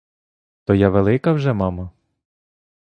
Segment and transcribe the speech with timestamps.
[0.63, 1.91] То я велика вже, мамо?